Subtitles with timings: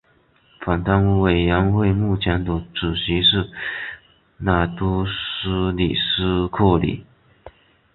[0.65, 3.47] 反贪污委员会目前的主席是
[4.37, 7.05] 拿督斯里苏克里。